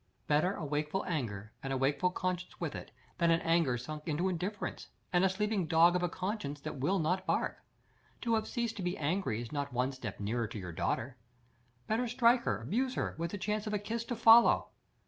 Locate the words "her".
12.45-12.59, 12.95-13.13